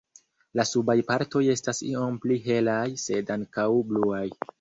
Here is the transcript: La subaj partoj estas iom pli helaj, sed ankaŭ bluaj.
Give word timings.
La 0.59 0.63
subaj 0.67 0.95
partoj 1.09 1.41
estas 1.55 1.81
iom 1.89 2.17
pli 2.23 2.37
helaj, 2.47 2.81
sed 3.03 3.31
ankaŭ 3.37 3.67
bluaj. 3.93 4.25